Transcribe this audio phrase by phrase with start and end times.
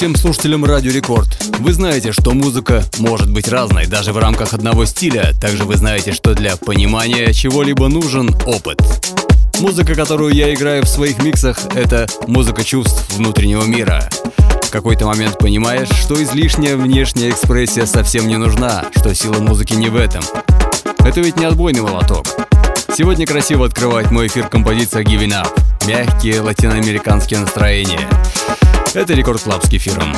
[0.00, 1.28] Всем слушателям Радио Рекорд.
[1.58, 5.34] Вы знаете, что музыка может быть разной даже в рамках одного стиля.
[5.38, 8.80] Также вы знаете, что для понимания чего-либо нужен опыт.
[9.58, 14.08] Музыка, которую я играю в своих миксах, это музыка чувств внутреннего мира.
[14.62, 19.90] В какой-то момент понимаешь, что излишняя внешняя экспрессия совсем не нужна, что сила музыки не
[19.90, 20.24] в этом.
[21.00, 22.24] Это ведь не отбойный молоток.
[22.96, 25.60] Сегодня красиво открывает мой эфир композиция Giving Up.
[25.86, 28.08] Мягкие латиноамериканские настроения.
[28.92, 30.12] Это Record Club с кефиром.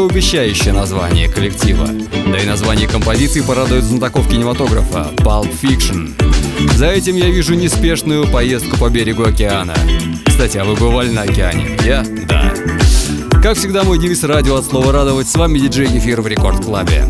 [0.00, 1.86] Многообещающее название коллектива.
[2.32, 6.10] Да и название композиции порадует знатоков кинематографа— Pulp Fiction.
[6.76, 9.74] За этим я вижу неспешную поездку по берегу океана.
[10.26, 11.78] Кстати, а вы бывали на океане?
[11.84, 12.02] Я?
[12.26, 12.54] Да.
[13.42, 15.28] Как всегда, мой девиз радио от слова радовать.
[15.28, 17.04] С вами диджей Эфир в Рекорд Клабе.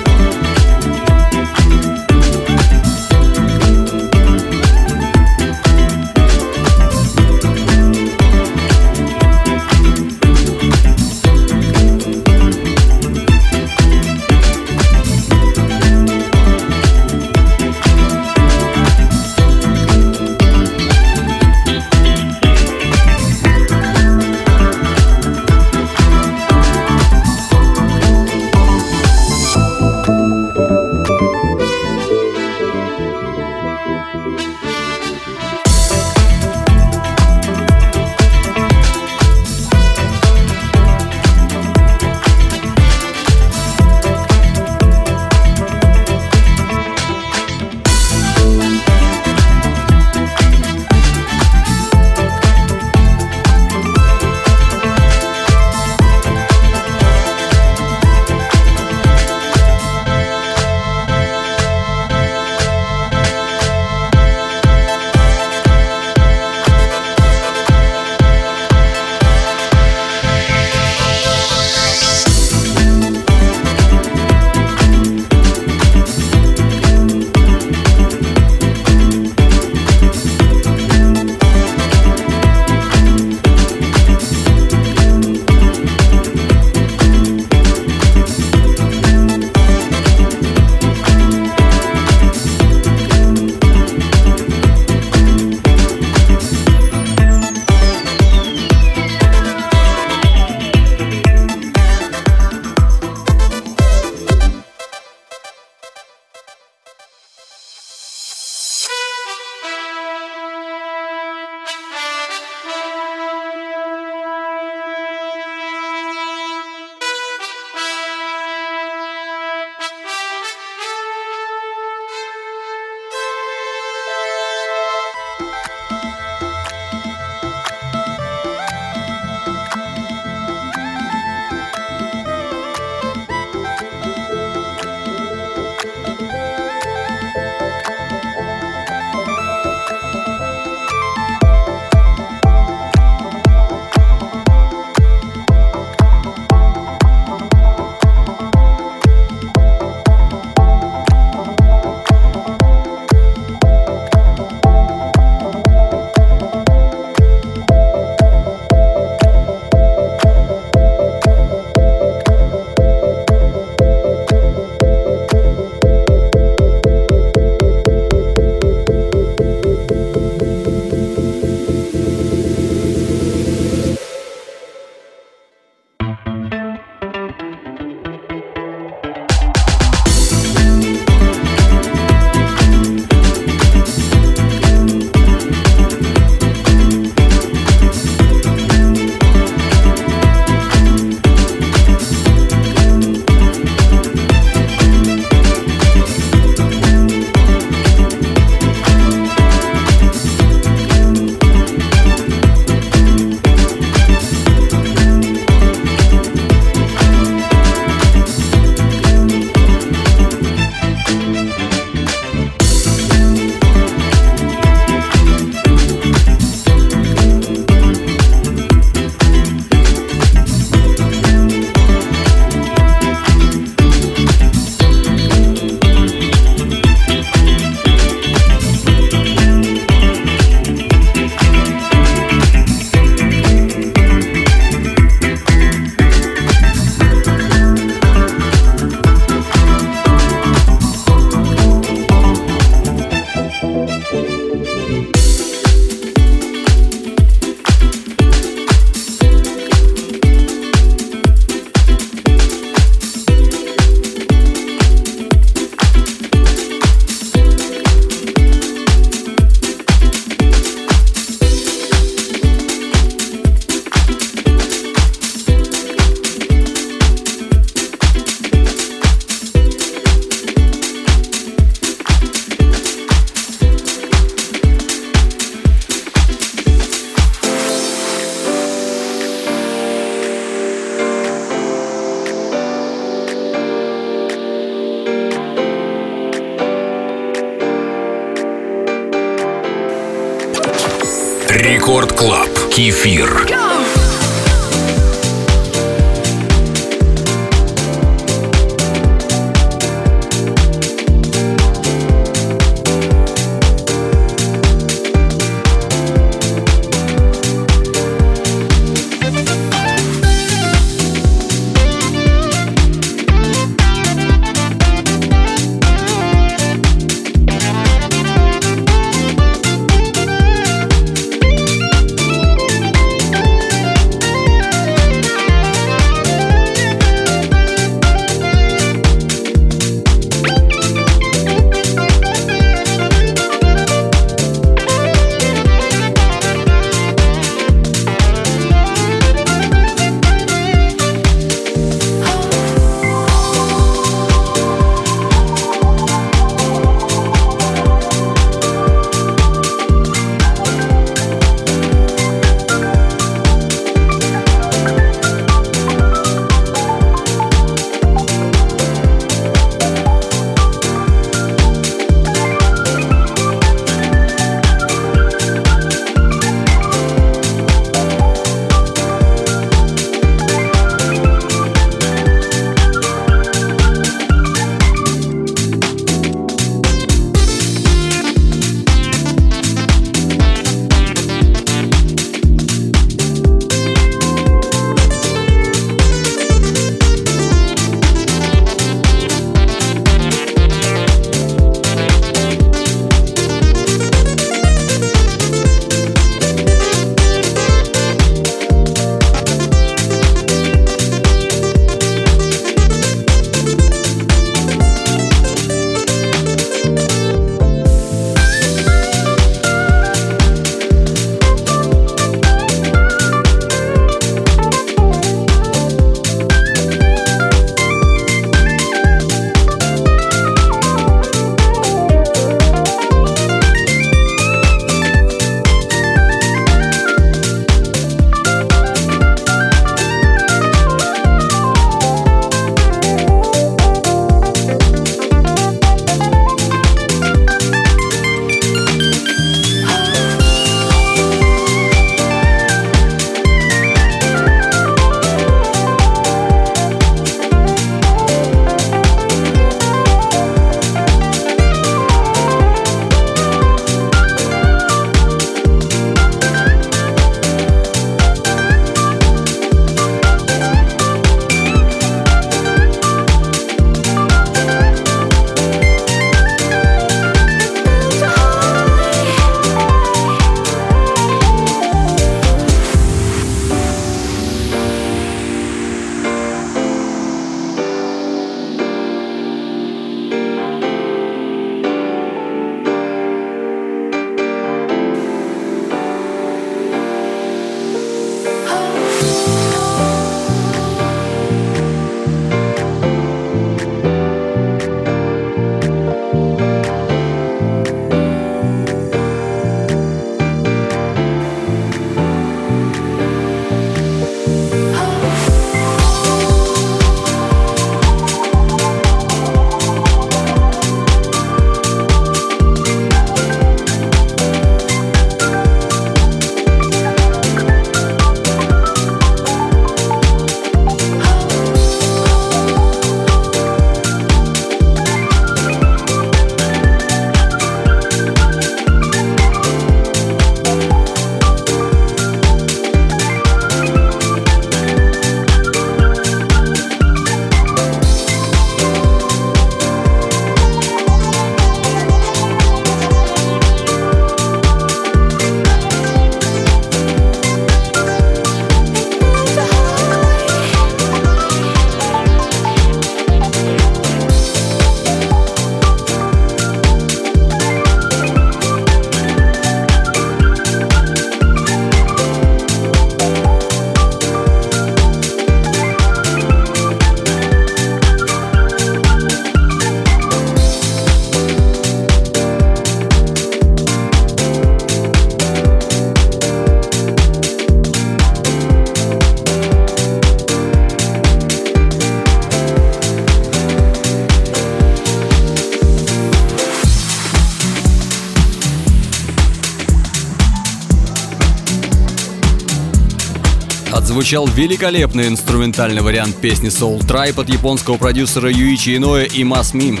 [594.34, 600.00] Отзвучал великолепный инструментальный вариант песни Soul Tribe от японского продюсера Юичи Иноэ и Мас Мим.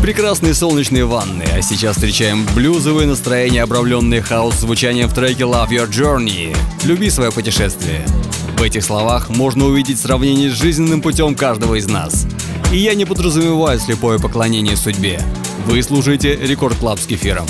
[0.00, 5.90] Прекрасные солнечные ванны, а сейчас встречаем блюзовое настроение, обрамленное house звучанием в треке Love Your
[5.90, 6.56] Journey.
[6.84, 8.06] Люби свое путешествие.
[8.56, 12.26] В этих словах можно увидеть сравнение с жизненным путем каждого из нас.
[12.72, 15.20] И я не подразумеваю слепое поклонение судьбе.
[15.66, 17.46] Вы слушаете Record Club с кефиром.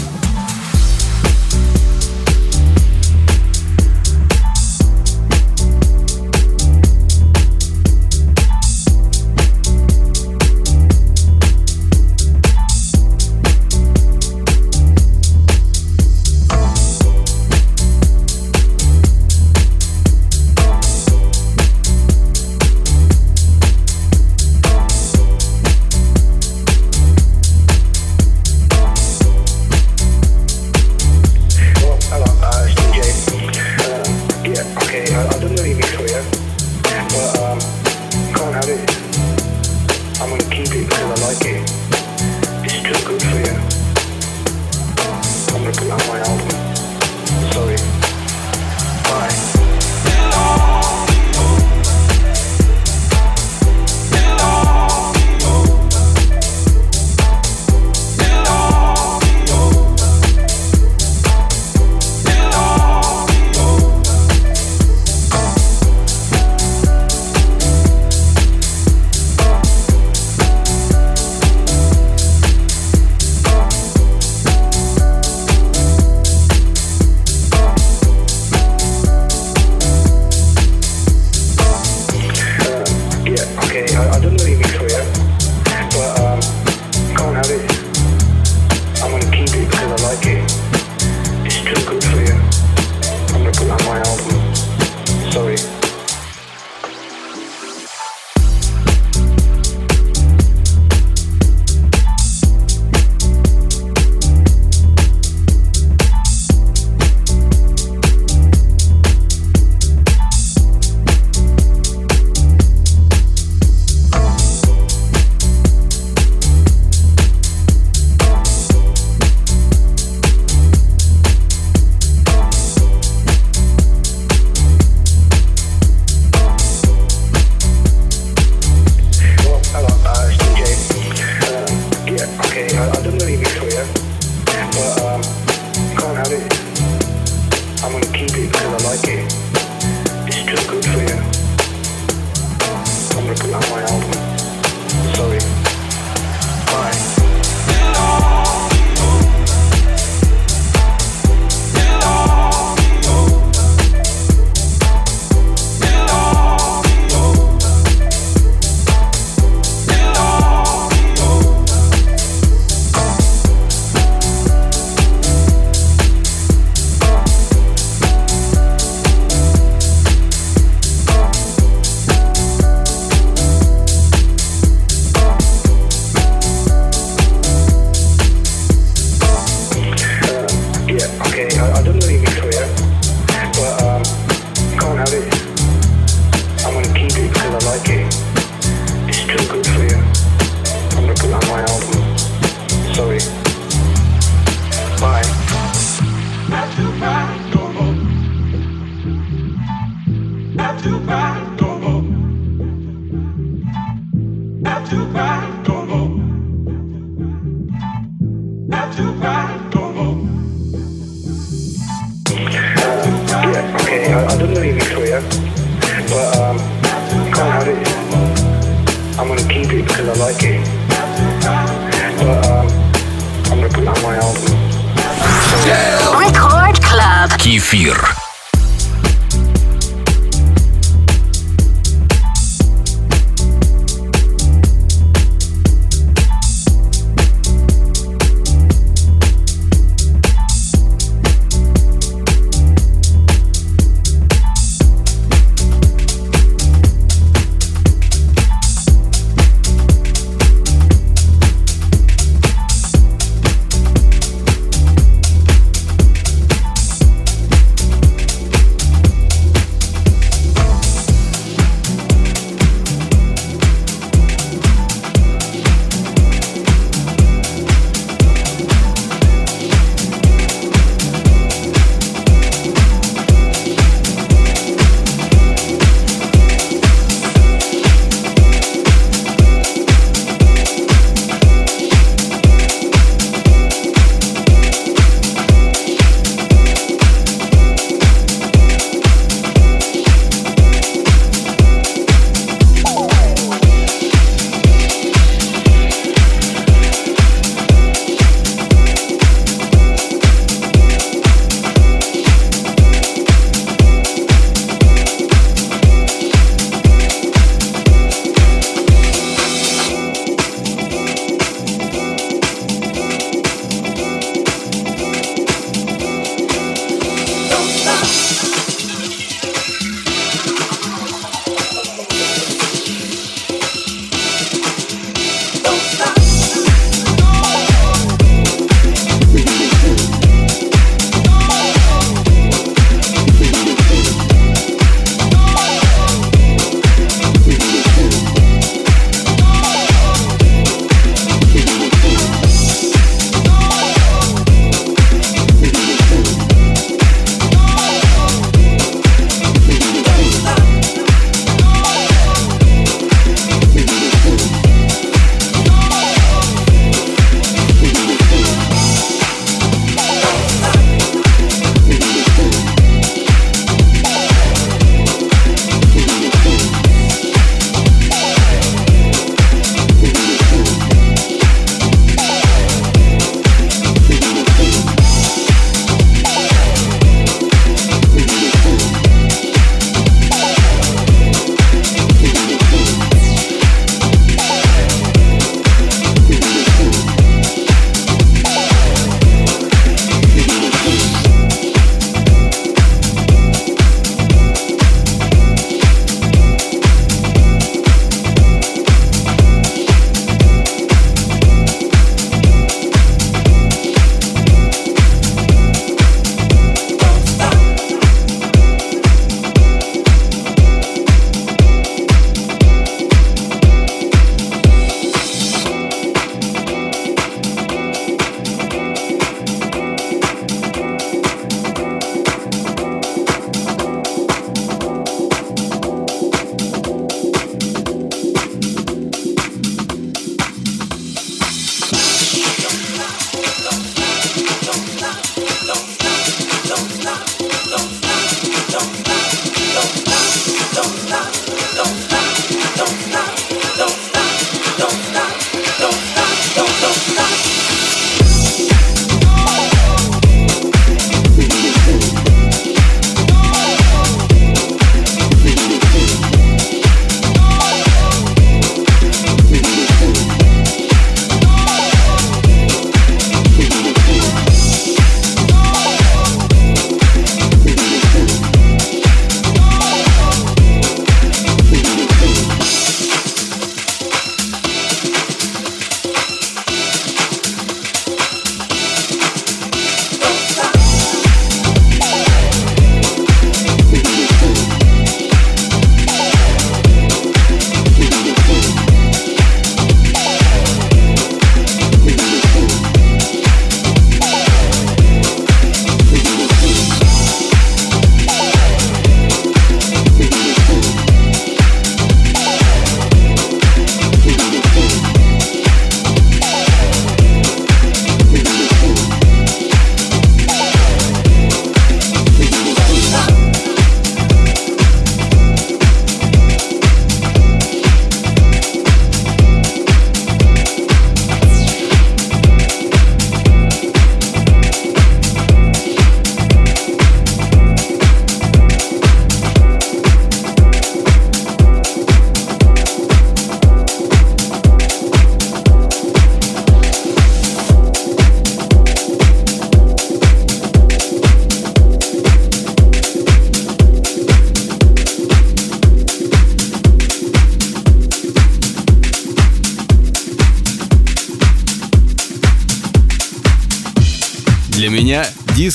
[45.64, 47.99] look at Sorry.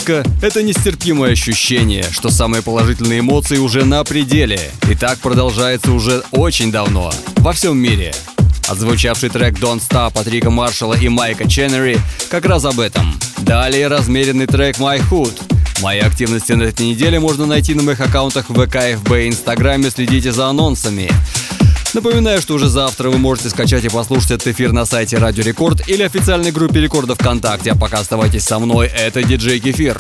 [0.06, 4.60] Диско— это нестерпимое ощущение, что самые положительные эмоции уже на пределе.
[4.90, 7.12] И так продолжается уже очень давно.
[7.38, 8.14] Во всем мире.
[8.68, 13.18] Отзвучавший трек Don't Stop от Рика Маршалла и Майка Ченнери как раз об этом.
[13.40, 15.34] Далее размеренный трек My Hood.
[15.82, 19.90] Мои активности на этой неделе можно найти на моих аккаунтах в ВК, ФБ и Инстаграме,
[19.90, 21.10] следите за анонсами.
[21.96, 25.88] Напоминаю, что уже завтра вы можете скачать и послушать этот эфир на сайте Радио Рекорд
[25.88, 27.72] или официальной группе Рекорда ВКонтакте.
[27.72, 29.98] А пока оставайтесь со мной, это диджей Кефир.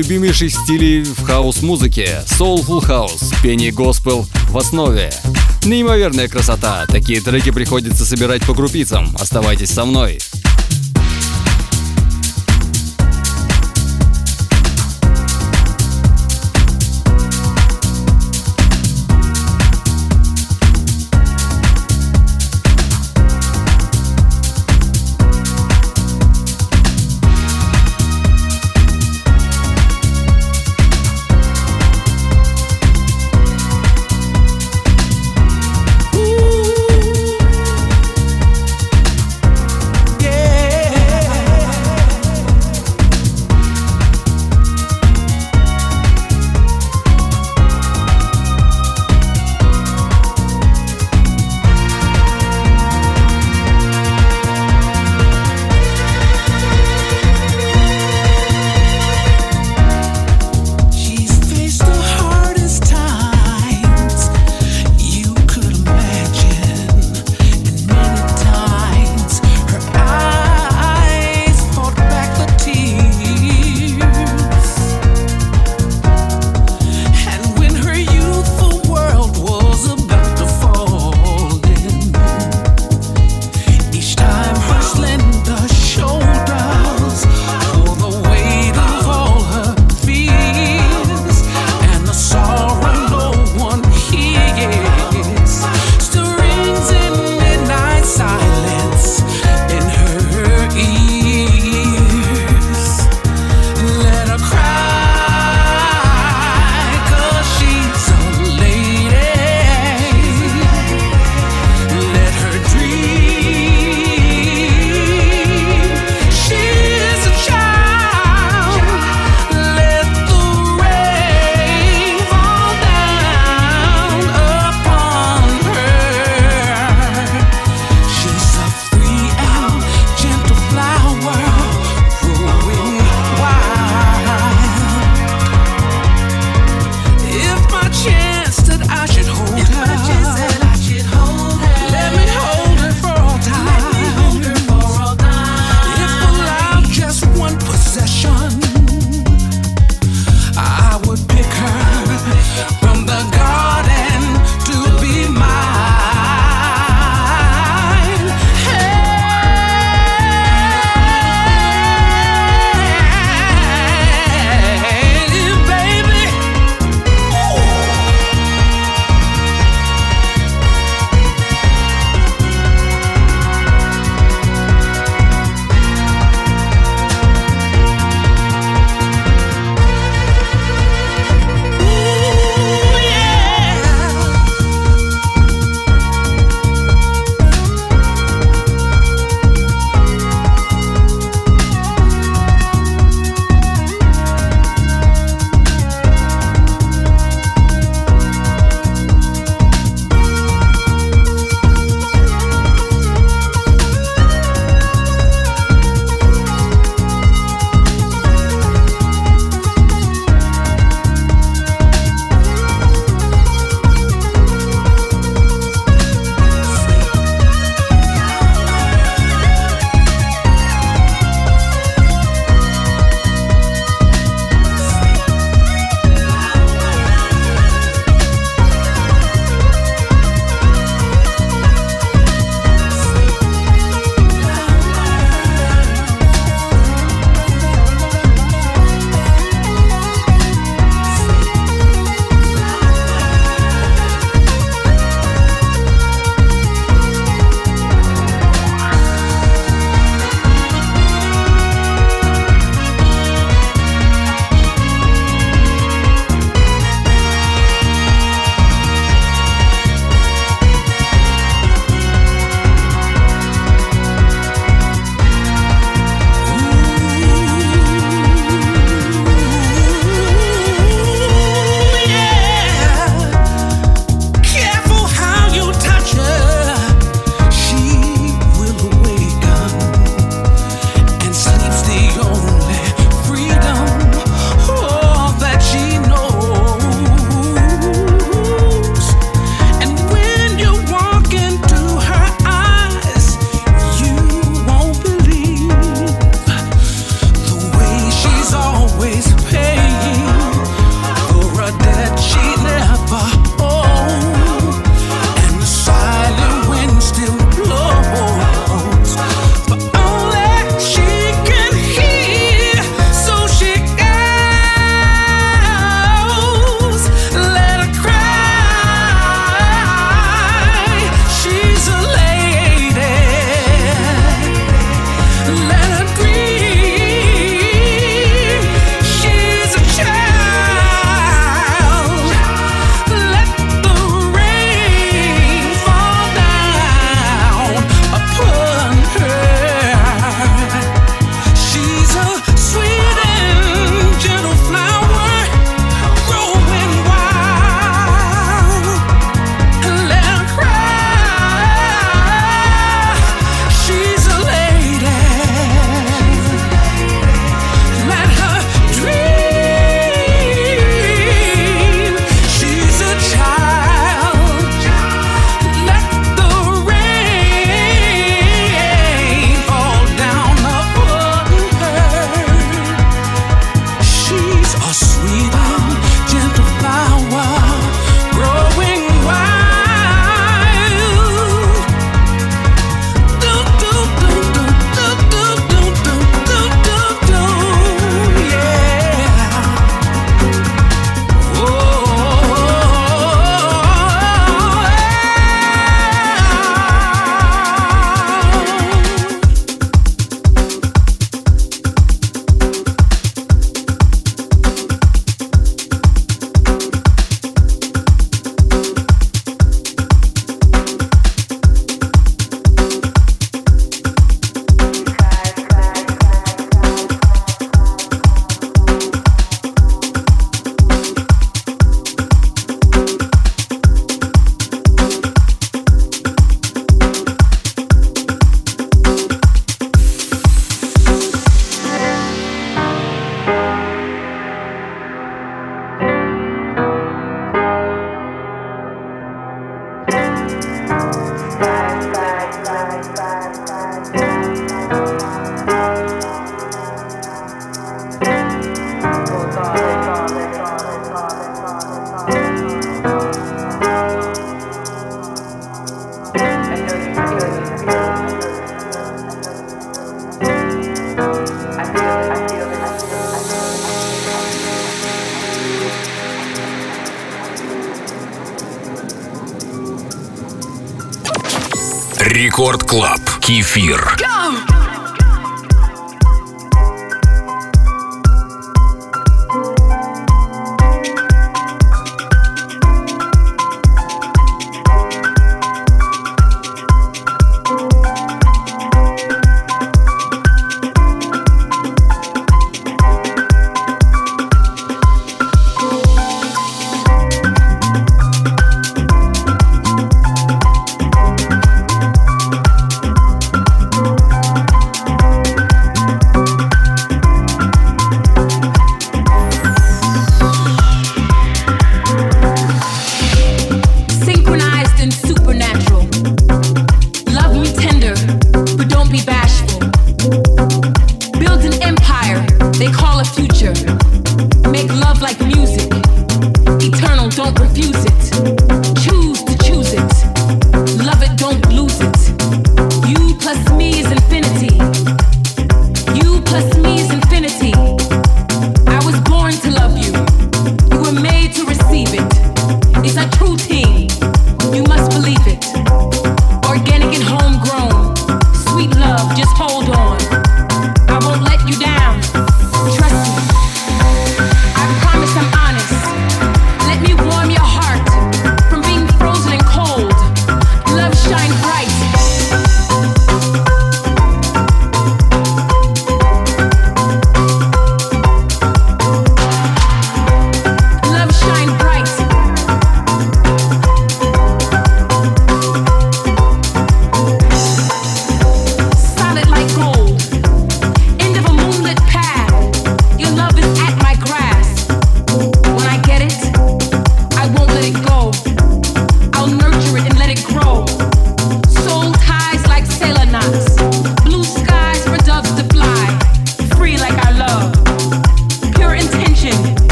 [0.00, 5.12] Любимейших стилей в house-музыке— soulful house, пение госпел в основе.
[5.66, 9.14] Неимоверная красота, такие треки приходится собирать по крупицам.
[9.20, 10.18] Оставайтесь со мной.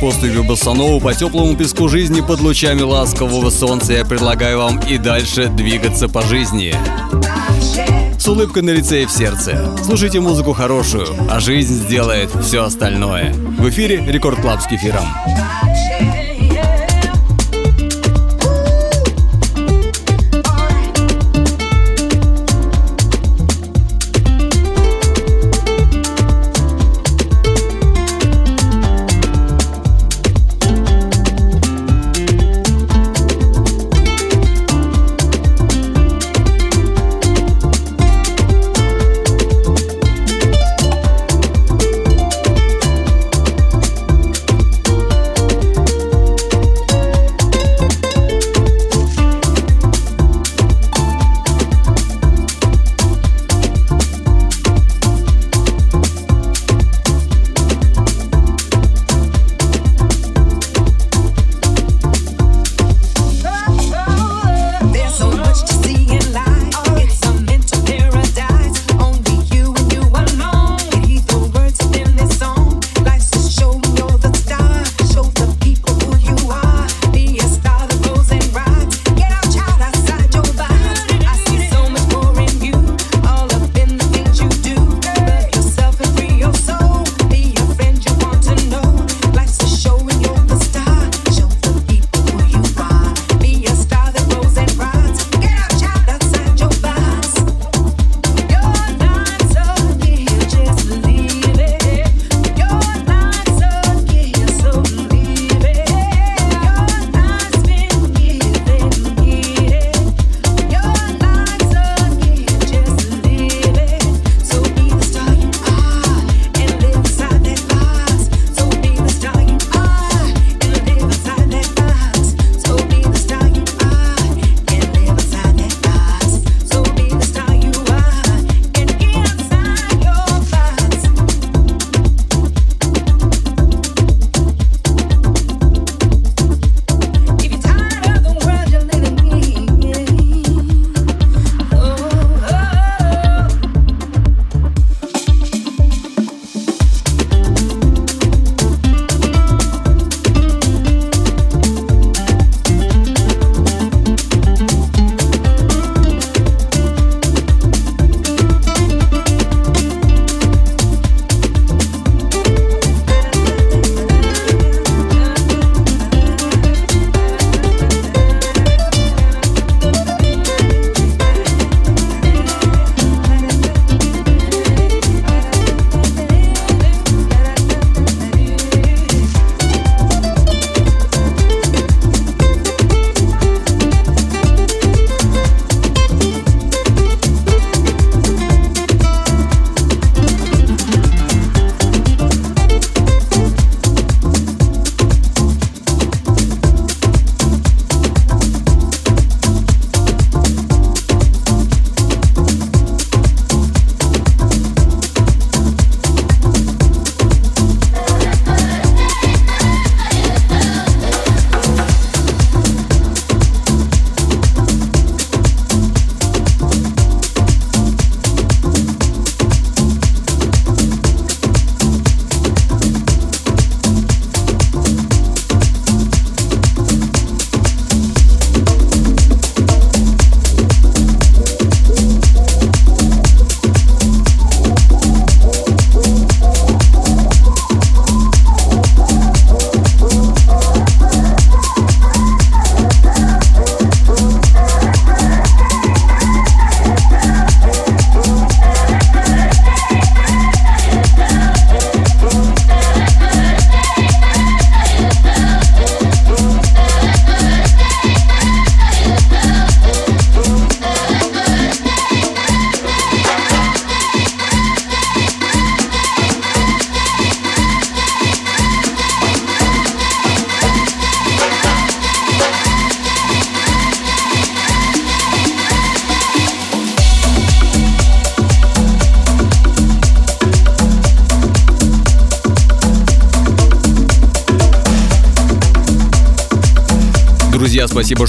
[0.00, 5.48] Поступью босановы по теплому песку жизни под лучами ласкового солнца я предлагаю вам и дальше
[5.48, 6.74] двигаться по жизни.
[8.18, 9.74] С улыбкой на лице и в сердце.
[9.84, 13.32] Слушайте музыку хорошую, а жизнь сделает все остальное.
[13.32, 15.06] В эфире Record Club с кефиром.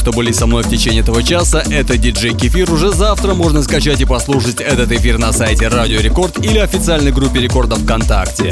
[0.09, 1.61] Что были со мной в течение этого часа.
[1.69, 2.73] Это диджей Кефир.
[2.73, 7.39] Уже завтра можно скачать и послушать этот эфир на сайте Радио Рекорд или официальной группе
[7.39, 8.51] Рекорда ВКонтакте.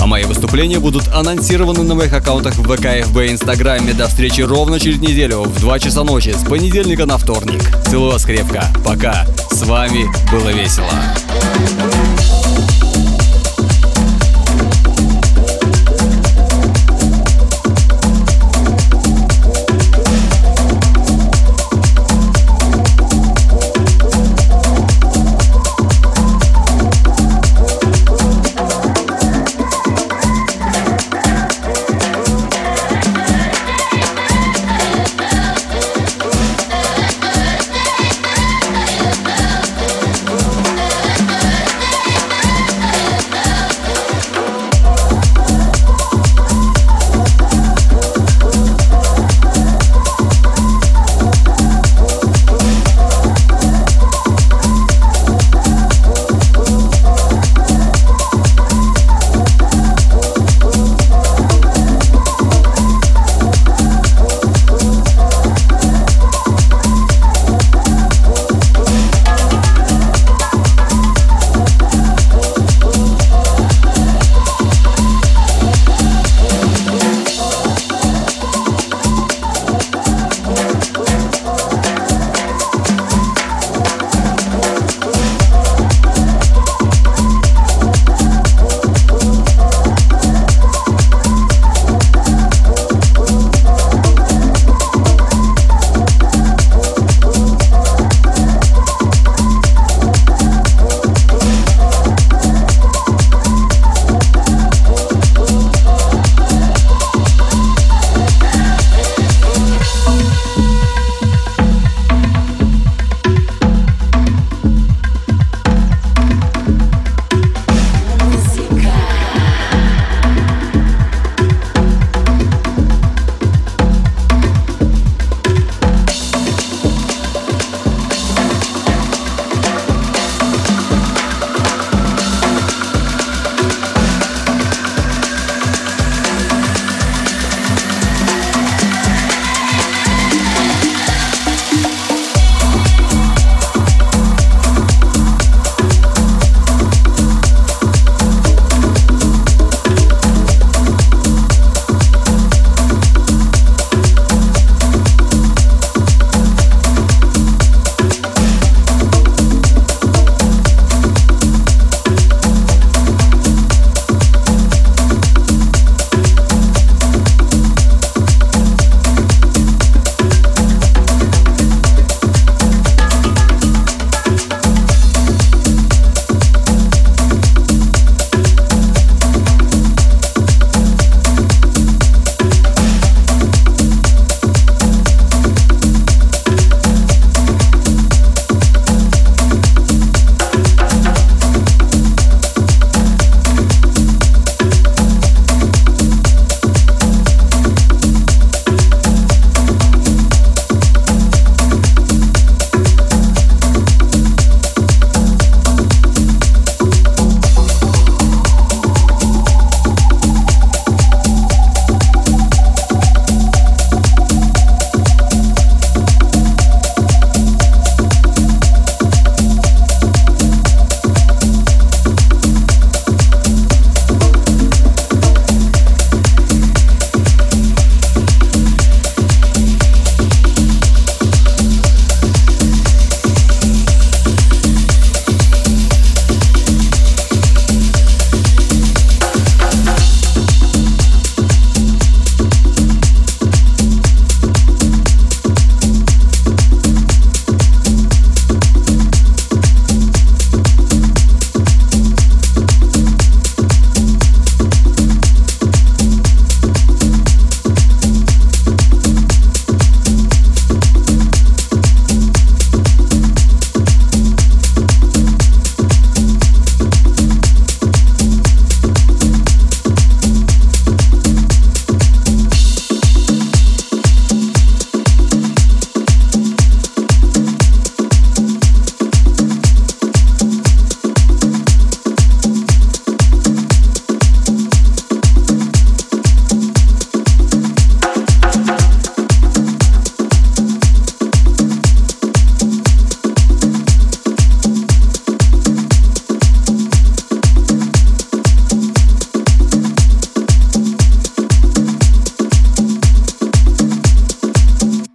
[0.00, 3.92] А мои выступления будут анонсированы на моих аккаунтах в ВК, ФБ и Инстаграме.
[3.92, 7.60] До встречи ровно через неделю в 2 часа ночи с понедельника на вторник.
[7.90, 8.64] Целую вас крепко.
[8.82, 9.26] Пока.
[9.50, 10.88] С вами было весело.